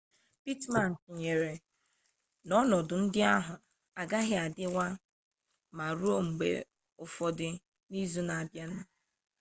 pittman 0.43 0.91
tụnyere 1.01 1.53
n'ọnọdụ 2.47 2.95
ndị 3.03 3.19
ahụ 3.35 3.53
agaghị 4.01 4.35
adịwa 4.45 4.85
mma 4.97 5.85
ruo 5.99 6.17
mgbe 6.27 6.47
ụfọdụ 7.03 7.47
n'izu 7.89 8.21
na-abịanụ 8.27 8.79